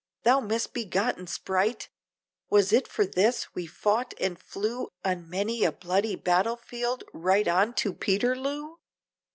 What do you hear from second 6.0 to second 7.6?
battle field, right